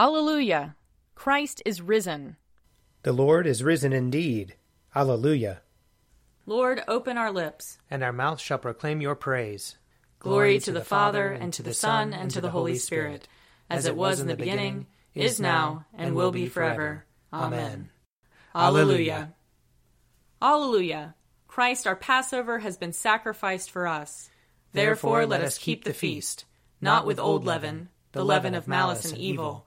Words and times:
Alleluia! 0.00 0.76
Christ 1.14 1.60
is 1.66 1.82
risen. 1.82 2.36
The 3.02 3.12
Lord 3.12 3.46
is 3.46 3.62
risen 3.62 3.92
indeed. 3.92 4.54
Alleluia. 4.96 5.60
Lord, 6.46 6.82
open 6.88 7.18
our 7.18 7.30
lips. 7.30 7.76
And 7.90 8.02
our 8.02 8.10
mouth 8.10 8.40
shall 8.40 8.56
proclaim 8.56 9.02
your 9.02 9.14
praise. 9.14 9.76
Glory 10.18 10.58
to 10.60 10.72
the 10.72 10.80
Father, 10.80 11.28
and 11.28 11.52
to 11.52 11.62
the 11.62 11.74
Son, 11.74 12.14
and 12.14 12.30
to 12.30 12.40
the 12.40 12.48
Holy 12.48 12.76
Spirit, 12.76 13.28
as 13.68 13.84
it 13.84 13.94
was 13.94 14.20
in 14.20 14.26
the 14.26 14.36
beginning, 14.36 14.86
is 15.14 15.38
now, 15.38 15.84
and 15.92 16.14
will 16.14 16.32
be 16.32 16.46
forever. 16.46 17.04
Amen. 17.30 17.90
Alleluia. 18.54 19.34
Alleluia. 20.40 21.14
Christ 21.46 21.86
our 21.86 21.94
Passover 21.94 22.60
has 22.60 22.78
been 22.78 22.94
sacrificed 22.94 23.70
for 23.70 23.86
us. 23.86 24.30
Therefore 24.72 25.26
let 25.26 25.42
us 25.42 25.58
keep 25.58 25.84
the 25.84 25.92
feast, 25.92 26.46
not 26.80 27.04
with 27.04 27.20
old 27.20 27.44
leaven, 27.44 27.90
the 28.12 28.24
leaven 28.24 28.54
of 28.54 28.66
malice 28.66 29.04
and 29.12 29.20
evil, 29.20 29.66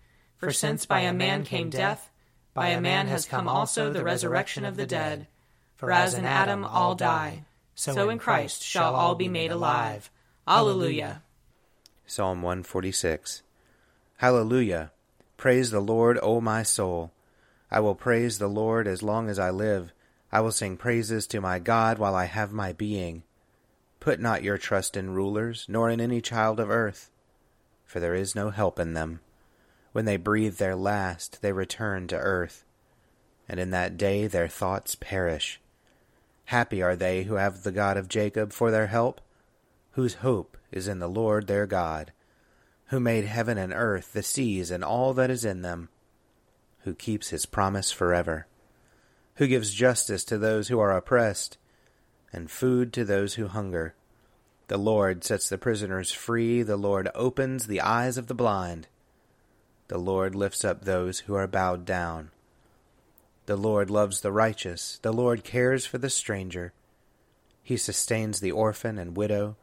For 0.41 0.51
since 0.51 0.87
by 0.87 1.01
a 1.01 1.13
man 1.13 1.43
came 1.43 1.69
death, 1.69 2.09
by 2.55 2.69
a 2.69 2.81
man 2.81 3.05
has 3.05 3.27
come 3.27 3.47
also 3.47 3.93
the 3.93 4.03
resurrection 4.03 4.65
of 4.65 4.75
the 4.75 4.87
dead. 4.87 5.27
For 5.75 5.91
as 5.91 6.15
in 6.15 6.25
Adam 6.25 6.65
all 6.65 6.95
die, 6.95 7.45
so 7.75 8.09
in 8.09 8.17
Christ 8.17 8.63
shall 8.63 8.95
all 8.95 9.13
be 9.13 9.27
made 9.27 9.51
alive. 9.51 10.09
Alleluia. 10.47 11.21
Psalm 12.07 12.41
146. 12.41 13.43
Hallelujah. 14.17 14.91
Praise 15.37 15.69
the 15.69 15.79
Lord, 15.79 16.17
O 16.23 16.41
my 16.41 16.63
soul. 16.63 17.11
I 17.69 17.79
will 17.79 17.93
praise 17.93 18.39
the 18.39 18.47
Lord 18.47 18.87
as 18.87 19.03
long 19.03 19.29
as 19.29 19.37
I 19.37 19.51
live. 19.51 19.93
I 20.31 20.41
will 20.41 20.51
sing 20.51 20.75
praises 20.75 21.27
to 21.27 21.39
my 21.39 21.59
God 21.59 21.99
while 21.99 22.15
I 22.15 22.25
have 22.25 22.51
my 22.51 22.73
being. 22.73 23.21
Put 23.99 24.19
not 24.19 24.41
your 24.41 24.57
trust 24.57 24.97
in 24.97 25.11
rulers, 25.11 25.67
nor 25.69 25.91
in 25.91 26.01
any 26.01 26.19
child 26.19 26.59
of 26.59 26.71
earth, 26.71 27.11
for 27.85 27.99
there 27.99 28.15
is 28.15 28.33
no 28.33 28.49
help 28.49 28.79
in 28.79 28.95
them. 28.95 29.19
When 29.91 30.05
they 30.05 30.17
breathe 30.17 30.57
their 30.57 30.75
last, 30.75 31.41
they 31.41 31.51
return 31.51 32.07
to 32.07 32.17
earth, 32.17 32.63
and 33.49 33.59
in 33.59 33.71
that 33.71 33.97
day 33.97 34.27
their 34.27 34.47
thoughts 34.47 34.95
perish. 34.95 35.59
Happy 36.45 36.81
are 36.81 36.95
they 36.95 37.23
who 37.23 37.35
have 37.35 37.63
the 37.63 37.71
God 37.71 37.97
of 37.97 38.07
Jacob 38.07 38.53
for 38.53 38.71
their 38.71 38.87
help, 38.87 39.21
whose 39.91 40.15
hope 40.15 40.57
is 40.71 40.87
in 40.87 40.99
the 40.99 41.09
Lord 41.09 41.47
their 41.47 41.67
God, 41.67 42.13
who 42.87 42.99
made 42.99 43.25
heaven 43.25 43.57
and 43.57 43.73
earth, 43.73 44.13
the 44.13 44.23
seas, 44.23 44.71
and 44.71 44.83
all 44.83 45.13
that 45.13 45.29
is 45.29 45.45
in 45.45 45.61
them, 45.61 45.89
who 46.79 46.93
keeps 46.93 47.29
his 47.29 47.45
promise 47.45 47.91
forever, 47.91 48.47
who 49.35 49.47
gives 49.47 49.73
justice 49.73 50.23
to 50.25 50.37
those 50.37 50.69
who 50.69 50.79
are 50.79 50.95
oppressed, 50.95 51.57
and 52.33 52.49
food 52.49 52.93
to 52.93 53.03
those 53.03 53.35
who 53.35 53.47
hunger. 53.47 53.95
The 54.67 54.77
Lord 54.77 55.23
sets 55.23 55.49
the 55.49 55.57
prisoners 55.57 56.11
free, 56.11 56.63
the 56.63 56.77
Lord 56.77 57.09
opens 57.13 57.67
the 57.67 57.81
eyes 57.81 58.17
of 58.17 58.27
the 58.27 58.33
blind. 58.33 58.87
The 59.91 59.97
Lord 59.97 60.35
lifts 60.35 60.63
up 60.63 60.85
those 60.85 61.19
who 61.19 61.35
are 61.35 61.47
bowed 61.47 61.83
down. 61.83 62.31
The 63.45 63.57
Lord 63.57 63.89
loves 63.89 64.21
the 64.21 64.31
righteous. 64.31 64.99
The 65.01 65.11
Lord 65.11 65.43
cares 65.43 65.85
for 65.85 65.97
the 65.97 66.09
stranger. 66.09 66.71
He 67.61 67.75
sustains 67.75 68.39
the 68.39 68.53
orphan 68.53 68.97
and 68.97 69.17
widow, 69.17 69.57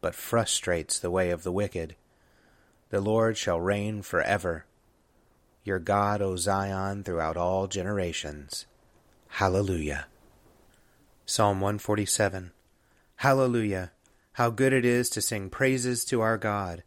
but 0.00 0.14
frustrates 0.14 0.98
the 0.98 1.10
way 1.10 1.28
of 1.28 1.42
the 1.42 1.52
wicked. 1.52 1.96
The 2.88 3.02
Lord 3.02 3.36
shall 3.36 3.60
reign 3.60 4.00
forever. 4.00 4.64
Your 5.64 5.80
God, 5.80 6.22
O 6.22 6.36
Zion, 6.36 7.04
throughout 7.04 7.36
all 7.36 7.66
generations. 7.66 8.64
Hallelujah. 9.28 10.06
Psalm 11.26 11.60
147. 11.60 12.52
Hallelujah. 13.16 13.92
How 14.32 14.48
good 14.48 14.72
it 14.72 14.86
is 14.86 15.10
to 15.10 15.20
sing 15.20 15.50
praises 15.50 16.06
to 16.06 16.22
our 16.22 16.38
God. 16.38 16.84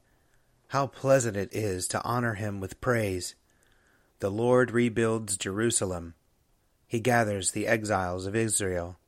How 0.71 0.87
pleasant 0.87 1.37
it 1.37 1.53
is 1.53 1.87
to 1.89 2.03
honor 2.03 2.33
him 2.33 2.59
with 2.59 2.81
praise. 2.81 3.35
The 4.19 4.29
Lord 4.29 4.71
rebuilds 4.71 5.37
Jerusalem. 5.37 6.13
He 6.85 6.99
gathers 6.99 7.51
the 7.51 7.67
exiles 7.67 8.25
of 8.25 8.35
Israel. 8.35 8.99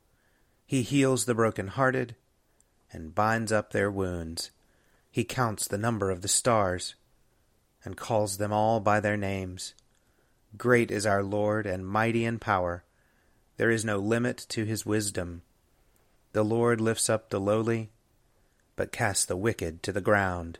He 0.66 0.82
heals 0.82 1.24
the 1.24 1.34
broken-hearted 1.34 2.14
and 2.92 3.14
binds 3.14 3.52
up 3.52 3.72
their 3.72 3.90
wounds. 3.90 4.50
He 5.10 5.24
counts 5.24 5.68
the 5.68 5.78
number 5.78 6.10
of 6.10 6.22
the 6.22 6.28
stars 6.28 6.94
and 7.84 7.96
calls 7.96 8.38
them 8.38 8.52
all 8.52 8.80
by 8.80 9.00
their 9.00 9.16
names. 9.16 9.74
Great 10.56 10.90
is 10.90 11.04
our 11.04 11.22
Lord 11.22 11.66
and 11.66 11.86
mighty 11.86 12.24
in 12.24 12.38
power. 12.38 12.84
There 13.56 13.70
is 13.70 13.84
no 13.84 13.98
limit 13.98 14.46
to 14.50 14.64
his 14.64 14.86
wisdom. 14.86 15.42
The 16.32 16.44
Lord 16.44 16.80
lifts 16.80 17.10
up 17.10 17.28
the 17.28 17.40
lowly, 17.40 17.90
but 18.76 18.92
casts 18.92 19.24
the 19.24 19.36
wicked 19.36 19.82
to 19.82 19.92
the 19.92 20.00
ground. 20.00 20.58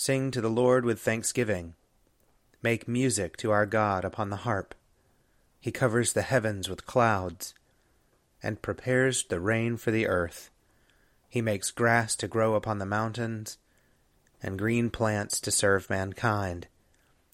Sing 0.00 0.30
to 0.30 0.40
the 0.40 0.48
Lord 0.48 0.86
with 0.86 0.98
thanksgiving. 0.98 1.74
Make 2.62 2.88
music 2.88 3.36
to 3.36 3.50
our 3.50 3.66
God 3.66 4.02
upon 4.02 4.30
the 4.30 4.48
harp. 4.48 4.74
He 5.60 5.70
covers 5.70 6.14
the 6.14 6.22
heavens 6.22 6.70
with 6.70 6.86
clouds 6.86 7.52
and 8.42 8.62
prepares 8.62 9.22
the 9.24 9.40
rain 9.40 9.76
for 9.76 9.90
the 9.90 10.06
earth. 10.06 10.48
He 11.28 11.42
makes 11.42 11.70
grass 11.70 12.16
to 12.16 12.28
grow 12.28 12.54
upon 12.54 12.78
the 12.78 12.86
mountains 12.86 13.58
and 14.42 14.58
green 14.58 14.88
plants 14.88 15.38
to 15.40 15.50
serve 15.50 15.90
mankind. 15.90 16.66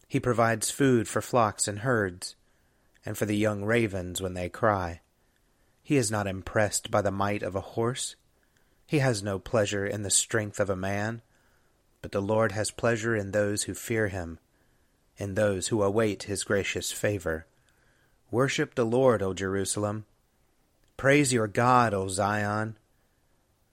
He 0.08 0.18
provides 0.18 0.68
food 0.68 1.06
for 1.06 1.22
flocks 1.22 1.68
and 1.68 1.78
herds 1.78 2.34
and 3.04 3.16
for 3.16 3.26
the 3.26 3.36
young 3.36 3.64
ravens 3.64 4.20
when 4.20 4.34
they 4.34 4.48
cry. 4.48 5.02
He 5.84 5.96
is 5.96 6.10
not 6.10 6.26
impressed 6.26 6.90
by 6.90 7.00
the 7.00 7.12
might 7.12 7.44
of 7.44 7.54
a 7.54 7.60
horse. 7.60 8.16
He 8.88 8.98
has 8.98 9.22
no 9.22 9.38
pleasure 9.38 9.86
in 9.86 10.02
the 10.02 10.10
strength 10.10 10.58
of 10.58 10.68
a 10.68 10.74
man 10.74 11.22
but 12.06 12.12
the 12.12 12.22
Lord 12.22 12.52
has 12.52 12.70
pleasure 12.70 13.16
in 13.16 13.32
those 13.32 13.64
who 13.64 13.74
fear 13.74 14.06
him, 14.06 14.38
in 15.16 15.34
those 15.34 15.66
who 15.66 15.82
await 15.82 16.22
his 16.22 16.44
gracious 16.44 16.92
favor. 16.92 17.46
Worship 18.30 18.76
the 18.76 18.84
Lord, 18.84 19.22
O 19.22 19.34
Jerusalem. 19.34 20.04
Praise 20.96 21.32
your 21.32 21.48
God, 21.48 21.92
O 21.92 22.06
Zion. 22.06 22.78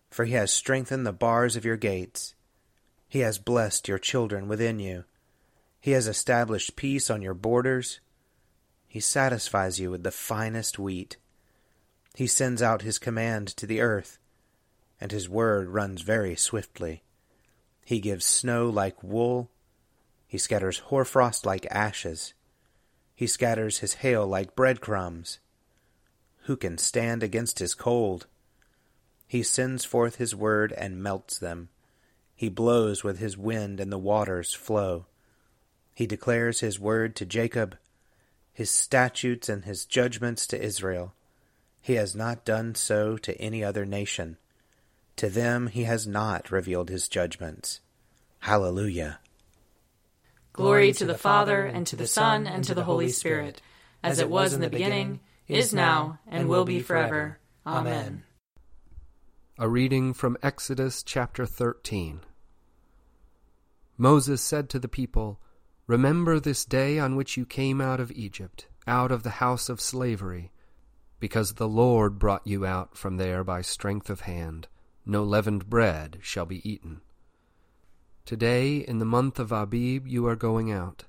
For 0.10 0.26
he 0.26 0.34
has 0.34 0.50
strengthened 0.50 1.06
the 1.06 1.14
bars 1.14 1.56
of 1.56 1.64
your 1.64 1.78
gates. 1.78 2.34
He 3.08 3.20
has 3.20 3.38
blessed 3.38 3.88
your 3.88 4.00
children 4.00 4.48
within 4.48 4.80
you. 4.80 5.04
He 5.80 5.92
has 5.92 6.08
established 6.08 6.76
peace 6.76 7.12
on 7.12 7.22
your 7.22 7.36
borders. 7.36 8.00
He 8.88 9.00
satisfies 9.00 9.80
you 9.80 9.92
with 9.92 10.02
the 10.02 10.10
finest 10.10 10.80
wheat. 10.80 11.18
He 12.16 12.26
sends 12.26 12.64
out 12.64 12.82
his 12.82 12.98
command 12.98 13.50
to 13.58 13.68
the 13.68 13.82
earth, 13.82 14.18
and 15.00 15.12
his 15.12 15.30
word 15.30 15.70
runs 15.70 16.02
very 16.02 16.36
swiftly. 16.36 17.04
He 17.84 18.00
gives 18.00 18.26
snow 18.26 18.70
like 18.70 19.04
wool. 19.04 19.52
He 20.28 20.38
scatters 20.38 20.80
hoarfrost 20.80 21.46
like 21.46 21.66
ashes. 21.70 22.34
He 23.16 23.28
scatters 23.28 23.80
his 23.80 23.96
hail 23.96 24.26
like 24.26 24.56
breadcrumbs. 24.56 25.40
Who 26.44 26.58
can 26.58 26.78
stand 26.78 27.24
against 27.24 27.60
his 27.60 27.74
cold? 27.74 28.28
He 29.28 29.44
sends 29.44 29.86
forth 29.86 30.16
his 30.16 30.36
word 30.36 30.74
and 30.74 31.02
melts 31.02 31.40
them. 31.40 31.70
He 32.36 32.50
blows 32.50 33.04
with 33.04 33.20
his 33.20 33.38
wind 33.38 33.80
and 33.80 33.92
the 33.92 33.98
waters 33.98 34.54
flow. 34.54 35.06
He 35.94 36.08
declares 36.08 36.60
his 36.60 36.80
word 36.80 37.16
to 37.18 37.26
Jacob, 37.26 37.78
his 38.52 38.70
statutes 38.70 39.50
and 39.50 39.66
his 39.66 39.86
judgments 39.86 40.47
to 40.47 40.62
Israel. 40.62 41.14
He 41.82 41.94
has 41.94 42.16
not 42.16 42.46
done 42.46 42.76
so 42.76 43.18
to 43.18 43.40
any 43.40 43.64
other 43.64 43.86
nation. 43.86 44.38
To 45.18 45.30
them 45.30 45.68
he 45.68 45.84
has 45.84 46.08
not 46.08 46.52
revealed 46.52 46.90
his 46.90 47.08
judgments. 47.08 47.82
Hallelujah. 48.40 49.20
Glory 50.52 50.94
to 50.94 51.06
the 51.06 51.18
Father, 51.18 51.66
and 51.66 51.88
to 51.88 51.96
the 51.96 52.08
Son, 52.08 52.46
and 52.46 52.64
to 52.64 52.76
the 52.76 52.84
Holy 52.84 53.10
Spirit, 53.10 53.62
as 54.04 54.20
it 54.20 54.30
was 54.30 54.54
in 54.54 54.62
the 54.62 54.70
beginning, 54.70 55.20
is 55.48 55.74
now, 55.74 56.20
and 56.28 56.48
will 56.48 56.66
be 56.66 56.80
forever. 56.80 57.40
Amen. 57.66 58.24
A 59.58 59.70
reading 59.70 60.14
from 60.14 60.38
Exodus 60.44 61.04
chapter 61.04 61.46
13. 61.46 62.22
Moses 63.98 64.42
said 64.42 64.70
to 64.70 64.80
the 64.80 64.88
people, 64.88 65.40
Remember 65.88 66.40
this 66.40 66.66
day 66.66 67.00
on 67.00 67.16
which 67.16 67.38
you 67.38 67.46
came 67.46 67.80
out 67.80 68.00
of 68.00 68.12
Egypt, 68.12 68.68
out 68.88 69.12
of 69.12 69.24
the 69.24 69.30
house 69.42 69.70
of 69.70 69.80
slavery, 69.80 70.52
because 71.20 71.54
the 71.54 71.68
Lord 71.68 72.20
brought 72.20 72.46
you 72.46 72.66
out 72.66 72.98
from 72.98 73.18
there 73.18 73.44
by 73.44 73.62
strength 73.62 74.10
of 74.10 74.22
hand. 74.22 74.68
No 75.05 75.23
leavened 75.23 75.70
bread 75.70 76.20
shall 76.22 76.46
be 76.46 76.67
eaten. 76.70 77.02
Today, 78.26 78.78
in 78.78 79.00
the 79.00 79.05
month 79.05 79.38
of 79.38 79.52
Abib, 79.52 80.08
you 80.08 80.26
are 80.28 80.35
going 80.35 80.72
out. 80.72 81.03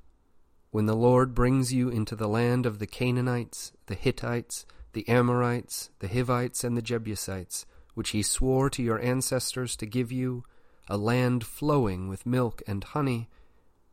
when 0.75 0.87
the 0.87 0.96
Lord 0.96 1.37
brings 1.37 1.73
you 1.73 1.88
into 1.88 2.17
the 2.17 2.26
land 2.26 2.67
of 2.67 2.81
the 2.81 2.87
Canaanites, 2.88 3.70
the 3.87 3.94
Hittites, 3.94 4.67
the 4.93 5.08
Amorites, 5.08 5.91
the 6.00 6.08
Hivites, 6.08 6.64
and 6.64 6.76
the 6.76 6.82
Jebusites, 6.82 7.64
which 7.94 8.11
he 8.11 8.25
swore 8.25 8.69
to 8.70 8.82
your 8.82 9.00
ancestors 9.00 9.76
to 9.76 9.87
give 9.87 10.11
you, 10.11 10.43
a 10.88 10.96
land 10.96 11.46
flowing 11.46 12.08
with 12.08 12.26
milk 12.26 12.61
and 12.67 12.82
honey, 12.82 13.31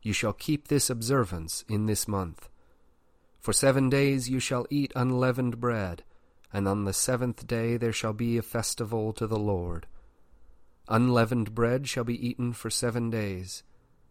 you 0.01 0.11
shall 0.11 0.33
keep 0.33 0.69
this 0.69 0.89
observance 0.89 1.63
in 1.69 1.85
this 1.85 2.07
month. 2.07 2.49
For 3.39 3.53
seven 3.53 3.87
days 3.87 4.27
you 4.27 4.39
shall 4.39 4.65
eat 4.71 4.91
unleavened 4.95 5.61
bread, 5.61 6.03
and 6.53 6.67
on 6.67 6.85
the 6.85 6.93
seventh 6.93 7.47
day 7.47 7.77
there 7.77 7.93
shall 7.93 8.13
be 8.13 8.37
a 8.37 8.41
festival 8.41 9.13
to 9.13 9.27
the 9.27 9.39
Lord. 9.39 9.87
Unleavened 10.87 11.55
bread 11.55 11.87
shall 11.87 12.03
be 12.03 12.27
eaten 12.27 12.53
for 12.53 12.69
seven 12.69 13.09
days. 13.09 13.63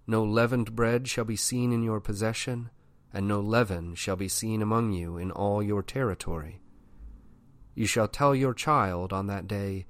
No 0.06 0.24
leavened 0.24 0.74
bread 0.74 1.08
shall 1.08 1.24
be 1.24 1.36
seen 1.36 1.72
in 1.72 1.82
your 1.82 2.00
possession, 2.00 2.70
and 3.12 3.28
no 3.28 3.40
leaven 3.40 3.94
shall 3.94 4.16
be 4.16 4.28
seen 4.28 4.62
among 4.62 4.92
you 4.92 5.16
in 5.16 5.30
all 5.30 5.62
your 5.62 5.82
territory. 5.82 6.60
You 7.74 7.86
shall 7.86 8.08
tell 8.08 8.34
your 8.34 8.54
child 8.54 9.12
on 9.12 9.26
that 9.26 9.46
day, 9.46 9.86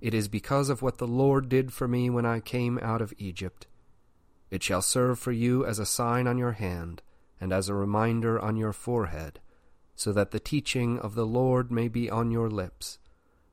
It 0.00 0.14
is 0.14 0.28
because 0.28 0.68
of 0.68 0.82
what 0.82 0.98
the 0.98 1.06
Lord 1.06 1.48
did 1.48 1.72
for 1.72 1.86
me 1.86 2.10
when 2.10 2.26
I 2.26 2.40
came 2.40 2.78
out 2.82 3.00
of 3.00 3.14
Egypt. 3.18 3.66
It 4.50 4.62
shall 4.62 4.82
serve 4.82 5.18
for 5.18 5.32
you 5.32 5.64
as 5.64 5.78
a 5.78 5.86
sign 5.86 6.26
on 6.26 6.38
your 6.38 6.52
hand, 6.52 7.02
and 7.40 7.52
as 7.52 7.68
a 7.68 7.74
reminder 7.74 8.38
on 8.38 8.56
your 8.56 8.72
forehead, 8.72 9.40
so 9.94 10.12
that 10.12 10.30
the 10.30 10.40
teaching 10.40 10.98
of 10.98 11.14
the 11.14 11.26
Lord 11.26 11.70
may 11.70 11.88
be 11.88 12.10
on 12.10 12.30
your 12.30 12.50
lips. 12.50 12.98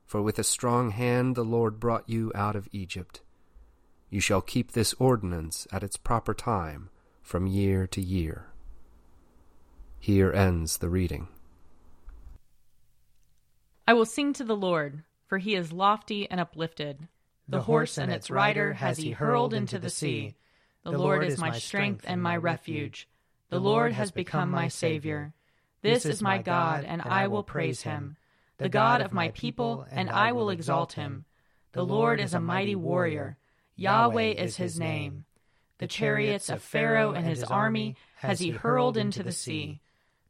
For 0.06 0.20
with 0.20 0.38
a 0.38 0.44
strong 0.44 0.90
hand 0.90 1.36
the 1.36 1.44
Lord 1.44 1.78
brought 1.78 2.08
you 2.08 2.32
out 2.34 2.56
of 2.56 2.68
Egypt. 2.72 3.20
You 4.08 4.20
shall 4.20 4.40
keep 4.40 4.72
this 4.72 4.92
ordinance 4.98 5.68
at 5.70 5.84
its 5.84 5.96
proper 5.96 6.34
time, 6.34 6.90
from 7.22 7.46
year 7.46 7.86
to 7.86 8.00
year. 8.00 8.46
Here 10.00 10.32
ends 10.32 10.78
the 10.78 10.88
reading. 10.88 11.28
I 13.86 13.92
will 13.92 14.06
sing 14.06 14.32
to 14.34 14.44
the 14.44 14.56
Lord, 14.56 15.04
for 15.26 15.38
he 15.38 15.54
is 15.54 15.72
lofty 15.72 16.28
and 16.30 16.40
uplifted. 16.40 17.06
The, 17.48 17.62
horse 17.62 17.98
and 17.98 18.12
its 18.12 18.30
rider 18.30 18.72
has 18.72 18.98
he 18.98 19.10
hurled 19.10 19.52
into 19.52 19.78
the 19.78 19.90
sea. 19.90 20.34
The 20.84 20.92
Lord 20.92 21.24
is 21.24 21.38
my 21.38 21.58
strength 21.58 22.04
and 22.06 22.22
my 22.22 22.36
refuge. 22.36 23.08
The 23.48 23.60
Lord 23.60 23.92
has 23.92 24.10
become 24.10 24.50
my 24.50 24.68
Savior. 24.68 25.34
This 25.82 26.04
is 26.04 26.20
my 26.20 26.38
God, 26.38 26.84
and 26.84 27.00
I 27.02 27.26
will 27.28 27.42
praise 27.42 27.82
him. 27.82 28.16
The 28.58 28.68
God 28.68 29.00
of 29.00 29.12
my 29.12 29.28
people, 29.30 29.86
and 29.90 30.10
I 30.10 30.32
will 30.32 30.50
exalt 30.50 30.92
him. 30.92 31.24
The 31.72 31.84
Lord 31.84 32.20
is 32.20 32.34
a 32.34 32.40
mighty 32.40 32.74
warrior. 32.74 33.38
Yahweh 33.76 34.32
is 34.32 34.56
his 34.56 34.78
name. 34.78 35.24
The 35.78 35.86
chariots 35.86 36.50
of 36.50 36.62
Pharaoh 36.62 37.12
and 37.12 37.26
his 37.26 37.42
army 37.42 37.96
has 38.16 38.40
he 38.40 38.50
hurled 38.50 38.98
into 38.98 39.22
the 39.22 39.32
sea. 39.32 39.80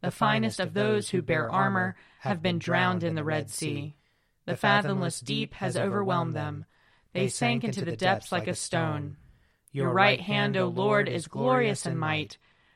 The 0.00 0.12
finest 0.12 0.60
of 0.60 0.74
those 0.74 1.10
who 1.10 1.22
bear 1.22 1.50
armor 1.50 1.96
have 2.20 2.40
been 2.40 2.60
drowned 2.60 3.02
in 3.02 3.16
the 3.16 3.24
Red 3.24 3.50
Sea. 3.50 3.96
The 4.46 4.56
fathomless 4.56 5.20
deep 5.20 5.54
has 5.54 5.76
overwhelmed 5.76 6.34
them. 6.34 6.66
They 7.12 7.26
sank 7.26 7.64
into 7.64 7.84
the 7.84 7.96
depths 7.96 8.30
like 8.30 8.46
a 8.46 8.54
stone. 8.54 9.16
Your 9.72 9.92
right 9.92 10.20
hand, 10.20 10.56
O 10.56 10.68
Lord, 10.68 11.08
is 11.08 11.26
glorious 11.26 11.86
in 11.86 11.98
might. 11.98 12.38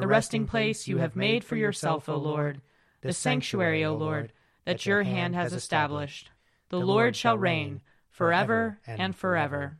the 0.00 0.06
resting 0.08 0.46
place 0.46 0.88
you 0.88 0.98
have 0.98 1.14
made 1.14 1.44
for 1.44 1.54
yourself, 1.54 2.08
O 2.08 2.16
Lord, 2.16 2.60
the 3.02 3.12
sanctuary, 3.12 3.84
O 3.84 3.94
Lord, 3.94 4.32
that 4.64 4.86
your 4.86 5.04
hand 5.04 5.36
has 5.36 5.52
established. 5.52 6.30
The 6.70 6.80
Lord 6.80 7.14
shall 7.14 7.38
reign 7.38 7.80
forever 8.10 8.80
and 8.86 9.14
forever. 9.14 9.78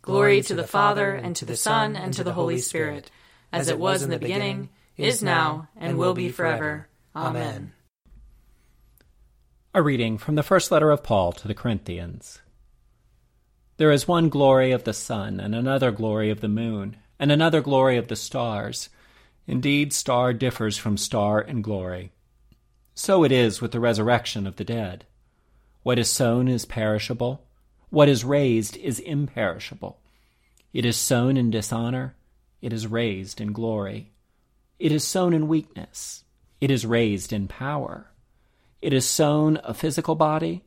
Glory 0.00 0.42
to 0.42 0.54
the 0.54 0.66
Father, 0.66 1.12
and 1.12 1.34
to 1.36 1.44
the 1.44 1.56
Son, 1.56 1.96
and 1.96 2.14
to 2.14 2.22
the 2.22 2.34
Holy 2.34 2.58
Spirit, 2.58 3.10
as 3.52 3.68
it 3.68 3.78
was 3.78 4.02
in 4.02 4.10
the 4.10 4.18
beginning, 4.18 4.68
is 4.96 5.22
now, 5.22 5.68
and 5.76 5.98
will 5.98 6.14
be 6.14 6.28
forever. 6.28 6.88
Amen. 7.16 7.72
A 9.74 9.82
reading 9.82 10.18
from 10.18 10.36
the 10.36 10.42
first 10.44 10.70
letter 10.70 10.90
of 10.92 11.02
Paul 11.02 11.32
to 11.32 11.48
the 11.48 11.54
Corinthians. 11.54 12.40
There 13.76 13.90
is 13.90 14.06
one 14.06 14.28
glory 14.28 14.70
of 14.70 14.84
the 14.84 14.92
sun, 14.92 15.40
and 15.40 15.52
another 15.52 15.90
glory 15.90 16.30
of 16.30 16.40
the 16.40 16.48
moon, 16.48 16.98
and 17.18 17.30
another 17.30 17.60
glory 17.60 17.96
of 17.96 18.08
the 18.08 18.16
stars. 18.16 18.88
Indeed, 19.46 19.92
star 19.92 20.32
differs 20.32 20.76
from 20.76 20.96
star 20.96 21.40
in 21.40 21.62
glory. 21.62 22.12
So 22.94 23.24
it 23.24 23.32
is 23.32 23.60
with 23.60 23.72
the 23.72 23.80
resurrection 23.80 24.46
of 24.46 24.56
the 24.56 24.64
dead. 24.64 25.04
What 25.82 25.98
is 25.98 26.10
sown 26.10 26.48
is 26.48 26.64
perishable 26.64 27.44
what 27.94 28.08
is 28.08 28.24
raised 28.24 28.76
is 28.78 28.98
imperishable. 28.98 30.00
It 30.72 30.84
is 30.84 30.96
sown 30.96 31.36
in 31.36 31.52
dishonor, 31.52 32.16
it 32.60 32.72
is 32.72 32.88
raised 32.88 33.40
in 33.40 33.52
glory. 33.52 34.10
It 34.80 34.90
is 34.90 35.04
sown 35.04 35.32
in 35.32 35.46
weakness, 35.46 36.24
it 36.60 36.72
is 36.72 36.84
raised 36.84 37.32
in 37.32 37.46
power. 37.46 38.10
It 38.82 38.92
is 38.92 39.06
sown 39.06 39.60
a 39.62 39.72
physical 39.72 40.16
body, 40.16 40.64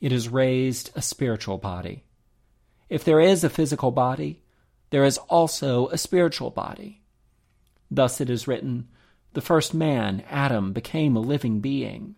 it 0.00 0.10
is 0.10 0.28
raised 0.28 0.90
a 0.96 1.00
spiritual 1.00 1.58
body. 1.58 2.02
If 2.88 3.04
there 3.04 3.20
is 3.20 3.44
a 3.44 3.48
physical 3.48 3.92
body, 3.92 4.42
there 4.90 5.04
is 5.04 5.18
also 5.18 5.88
a 5.88 5.98
spiritual 5.98 6.50
body. 6.50 7.02
Thus 7.90 8.20
it 8.20 8.30
is 8.30 8.46
written 8.46 8.88
The 9.32 9.40
first 9.40 9.74
man, 9.74 10.22
Adam, 10.30 10.72
became 10.72 11.16
a 11.16 11.20
living 11.20 11.60
being. 11.60 12.16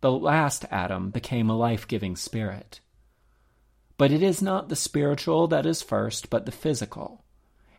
The 0.00 0.12
last 0.12 0.64
Adam 0.70 1.10
became 1.10 1.50
a 1.50 1.56
life 1.56 1.86
giving 1.86 2.16
spirit. 2.16 2.80
But 3.98 4.12
it 4.12 4.22
is 4.22 4.40
not 4.40 4.68
the 4.68 4.76
spiritual 4.76 5.46
that 5.48 5.66
is 5.66 5.82
first, 5.82 6.30
but 6.30 6.46
the 6.46 6.52
physical, 6.52 7.24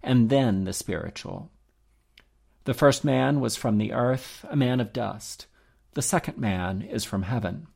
and 0.04 0.30
then 0.30 0.66
the 0.66 0.74
spiritual. 0.74 1.50
The 2.66 2.76
first 2.76 3.04
man 3.04 3.40
was 3.40 3.56
from 3.56 3.80
the 3.80 3.92
earth, 3.92 4.46
a 4.48 4.56
man 4.56 4.80
of 4.80 4.94
dust. 4.94 5.48
The 5.94 6.04
second 6.04 6.38
man 6.38 6.84
is 6.84 7.04
from 7.04 7.24
heaven. 7.24 7.68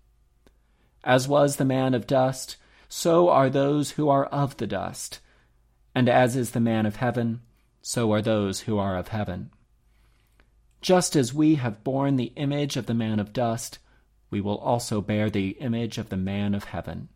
As 1.03 1.27
was 1.27 1.55
the 1.55 1.65
man 1.65 1.95
of 1.95 2.05
dust, 2.05 2.57
so 2.87 3.29
are 3.29 3.49
those 3.49 3.91
who 3.91 4.09
are 4.09 4.25
of 4.25 4.57
the 4.57 4.67
dust. 4.67 5.19
And 5.95 6.09
as 6.09 6.35
is 6.35 6.51
the 6.51 6.59
man 6.59 6.85
of 6.85 6.97
heaven, 6.97 7.41
so 7.81 8.11
are 8.11 8.21
those 8.21 8.61
who 8.61 8.77
are 8.77 8.97
of 8.97 9.07
heaven. 9.07 9.49
Just 10.81 11.15
as 11.15 11.33
we 11.33 11.55
have 11.55 11.83
borne 11.83 12.17
the 12.17 12.33
image 12.35 12.77
of 12.77 12.85
the 12.85 12.93
man 12.93 13.19
of 13.19 13.33
dust, 13.33 13.79
we 14.29 14.41
will 14.41 14.57
also 14.57 15.01
bear 15.01 15.29
the 15.29 15.51
image 15.61 15.97
of 15.97 16.09
the 16.09 16.17
man 16.17 16.53
of 16.53 16.65
heaven. 16.65 17.07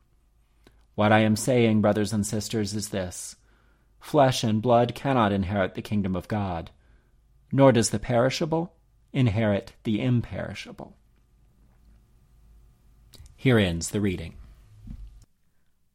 What 0.95 1.11
I 1.11 1.19
am 1.19 1.35
saying, 1.35 1.81
brothers 1.81 2.13
and 2.13 2.25
sisters, 2.25 2.73
is 2.73 2.89
this 2.89 3.35
flesh 3.99 4.43
and 4.43 4.61
blood 4.61 4.95
cannot 4.95 5.33
inherit 5.33 5.75
the 5.75 5.81
kingdom 5.81 6.15
of 6.15 6.27
God, 6.27 6.71
nor 7.51 7.71
does 7.71 7.89
the 7.89 7.99
perishable 7.99 8.73
inherit 9.11 9.73
the 9.83 10.01
imperishable. 10.01 10.95
Here 13.35 13.57
ends 13.57 13.89
the 13.89 14.01
reading. 14.01 14.35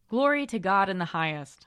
Glory 0.08 0.46
to 0.46 0.58
God 0.58 0.88
in 0.88 0.98
the 0.98 1.06
highest, 1.06 1.66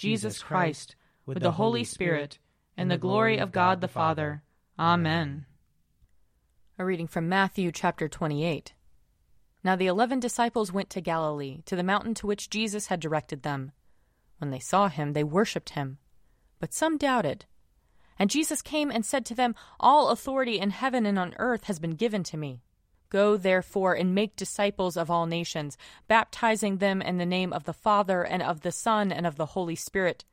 Jesus 0.00 0.42
Christ, 0.42 0.96
with 1.26 1.40
the 1.40 1.52
Holy 1.52 1.84
Spirit, 1.84 2.38
and 2.74 2.90
the 2.90 2.96
glory 2.96 3.36
of 3.36 3.52
God 3.52 3.82
the 3.82 3.86
Father. 3.86 4.42
Amen. 4.78 5.44
A 6.78 6.86
reading 6.86 7.06
from 7.06 7.28
Matthew 7.28 7.70
chapter 7.70 8.08
28. 8.08 8.72
Now 9.62 9.76
the 9.76 9.88
eleven 9.88 10.18
disciples 10.18 10.72
went 10.72 10.88
to 10.88 11.02
Galilee, 11.02 11.60
to 11.66 11.76
the 11.76 11.82
mountain 11.82 12.14
to 12.14 12.26
which 12.26 12.48
Jesus 12.48 12.86
had 12.86 12.98
directed 12.98 13.42
them. 13.42 13.72
When 14.38 14.50
they 14.50 14.58
saw 14.58 14.88
him, 14.88 15.12
they 15.12 15.22
worshipped 15.22 15.68
him. 15.70 15.98
But 16.60 16.72
some 16.72 16.96
doubted. 16.96 17.44
And 18.18 18.30
Jesus 18.30 18.62
came 18.62 18.90
and 18.90 19.04
said 19.04 19.26
to 19.26 19.34
them, 19.34 19.54
All 19.78 20.08
authority 20.08 20.58
in 20.58 20.70
heaven 20.70 21.04
and 21.04 21.18
on 21.18 21.34
earth 21.38 21.64
has 21.64 21.78
been 21.78 21.90
given 21.90 22.22
to 22.22 22.38
me. 22.38 22.62
Go 23.10 23.36
therefore 23.36 23.94
and 23.94 24.14
make 24.14 24.36
disciples 24.36 24.96
of 24.96 25.10
all 25.10 25.26
nations, 25.26 25.76
baptizing 26.06 26.78
them 26.78 27.02
in 27.02 27.18
the 27.18 27.26
name 27.26 27.52
of 27.52 27.64
the 27.64 27.72
Father 27.72 28.22
and 28.22 28.40
of 28.40 28.60
the 28.60 28.70
Son 28.70 29.10
and 29.10 29.26
of 29.26 29.34
the 29.34 29.46
Holy 29.46 29.74
Spirit, 29.74 30.24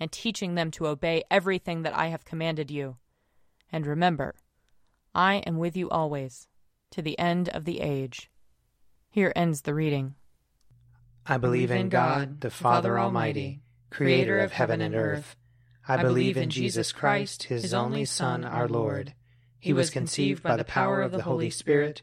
and 0.00 0.10
teaching 0.10 0.56
them 0.56 0.72
to 0.72 0.88
obey 0.88 1.22
everything 1.30 1.82
that 1.82 1.96
I 1.96 2.08
have 2.08 2.24
commanded 2.24 2.68
you. 2.68 2.96
And 3.70 3.86
remember, 3.86 4.34
I 5.14 5.36
am 5.46 5.56
with 5.58 5.76
you 5.76 5.88
always, 5.88 6.48
to 6.90 7.00
the 7.00 7.18
end 7.18 7.48
of 7.48 7.64
the 7.64 7.80
age. 7.80 8.28
Here 9.08 9.32
ends 9.36 9.62
the 9.62 9.72
reading. 9.72 10.16
I 11.24 11.38
believe 11.38 11.70
in 11.70 11.88
God, 11.88 12.40
the 12.40 12.50
Father 12.50 12.98
Almighty, 12.98 13.62
creator 13.88 14.40
of 14.40 14.52
heaven 14.52 14.80
and 14.80 14.96
earth. 14.96 15.36
I 15.86 16.02
believe 16.02 16.36
in 16.36 16.50
Jesus 16.50 16.90
Christ, 16.90 17.44
his 17.44 17.72
only 17.72 18.04
Son, 18.04 18.44
our 18.44 18.66
Lord. 18.68 19.14
He 19.60 19.72
was 19.72 19.90
conceived 19.90 20.42
by 20.42 20.56
the 20.56 20.64
power 20.64 21.02
of 21.02 21.12
the 21.12 21.22
Holy 21.22 21.50
Spirit 21.50 22.02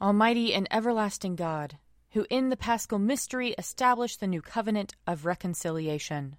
Almighty 0.00 0.54
and 0.54 0.66
everlasting 0.70 1.36
God, 1.36 1.76
who 2.12 2.26
in 2.30 2.48
the 2.48 2.56
paschal 2.56 2.98
mystery 2.98 3.54
established 3.58 4.18
the 4.18 4.26
new 4.26 4.40
covenant 4.40 4.94
of 5.06 5.26
reconciliation, 5.26 6.36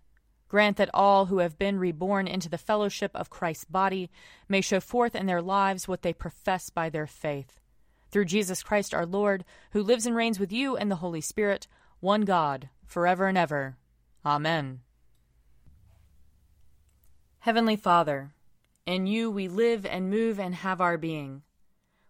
grant 0.48 0.78
that 0.78 0.90
all 0.96 1.28
who 1.28 1.38
have 1.38 1.60
been 1.60 1.78
reborn 1.78 2.28
into 2.28 2.50
the 2.50 2.58
fellowship 2.58 3.12
of 3.14 3.30
Christ's 3.30 3.66
body 3.66 4.10
may 4.50 4.62
show 4.62 4.80
forth 4.80 5.16
in 5.16 5.28
their 5.28 5.44
lives 5.44 5.88
what 5.88 6.02
they 6.02 6.12
profess 6.12 6.72
by 6.72 6.90
their 6.90 7.06
faith. 7.06 7.60
Through 8.10 8.26
Jesus 8.26 8.64
Christ 8.64 8.96
our 8.96 9.06
Lord, 9.06 9.46
who 9.72 9.84
lives 9.84 10.08
and 10.08 10.16
reigns 10.16 10.40
with 10.40 10.52
you 10.52 10.76
and 10.76 10.90
the 10.90 10.96
Holy 10.96 11.22
Spirit, 11.22 11.68
one 12.00 12.22
God, 12.22 12.70
forever 12.86 13.28
and 13.28 13.38
ever. 13.38 13.78
Amen. 14.26 14.82
Heavenly 17.42 17.76
Father, 17.76 18.32
in 18.88 19.06
you 19.06 19.30
we 19.30 19.48
live 19.48 19.86
and 19.86 20.10
move 20.10 20.40
and 20.40 20.56
have 20.56 20.82
our 20.82 20.98
being. 20.98 21.44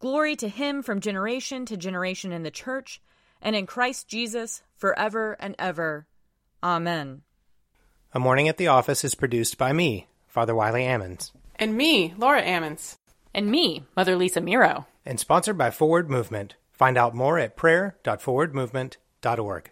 Glory 0.00 0.36
to 0.36 0.48
Him 0.48 0.82
from 0.82 1.00
generation 1.00 1.66
to 1.66 1.76
generation 1.76 2.32
in 2.32 2.42
the 2.44 2.50
Church 2.50 3.00
and 3.42 3.54
in 3.56 3.66
Christ 3.66 4.08
Jesus 4.08 4.62
forever 4.76 5.36
and 5.40 5.54
ever. 5.58 6.06
Amen. 6.62 7.22
A 8.14 8.18
Morning 8.20 8.48
at 8.48 8.56
the 8.58 8.68
Office 8.68 9.04
is 9.04 9.14
produced 9.14 9.58
by 9.58 9.72
me, 9.72 10.06
Father 10.28 10.54
Wiley 10.54 10.82
Ammons, 10.82 11.32
And 11.56 11.76
me, 11.76 12.14
Laura 12.16 12.42
Ammons. 12.42 12.96
And 13.34 13.50
me, 13.50 13.84
Mother 13.96 14.16
Lisa 14.16 14.40
Meirow. 14.40 14.86
and 15.04 15.18
sponsored 15.20 15.58
by 15.58 15.70
Forward 15.70 16.08
Movement. 16.08 16.54
Find 16.70 16.96
out 16.96 17.14
more 17.14 17.38
at 17.38 17.56
prayer.forwardmovement.org. 17.56 19.70